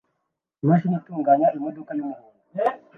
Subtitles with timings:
[0.63, 2.39] Imashini itunganya imodoka yumuhondo